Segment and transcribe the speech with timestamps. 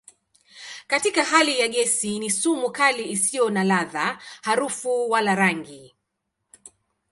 [0.87, 5.95] Katika hali ya gesi ni sumu kali isiyo na ladha, harufu wala rangi.